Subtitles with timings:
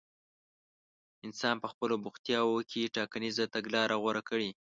[1.25, 4.49] انسان په خپلو بوختياوو کې ټاکنيزه تګلاره غوره کړي.